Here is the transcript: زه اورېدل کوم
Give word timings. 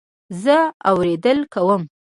زه 0.43 0.57
اورېدل 0.89 1.39
کوم 1.53 1.83